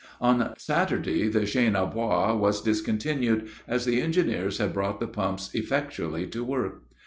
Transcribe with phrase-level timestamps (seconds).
[0.19, 5.53] On Saturday, the chaine a bras was discontinued, as the engineers had brought the pumps
[5.53, 6.81] effectually to work.